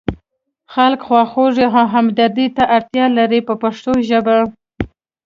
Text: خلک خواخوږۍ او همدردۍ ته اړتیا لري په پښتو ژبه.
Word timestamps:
خلک 0.73 0.99
خواخوږۍ 1.07 1.65
او 1.79 1.85
همدردۍ 1.93 2.47
ته 2.55 2.63
اړتیا 2.75 3.05
لري 3.17 3.39
په 3.47 3.53
پښتو 3.63 3.91
ژبه. 4.09 4.37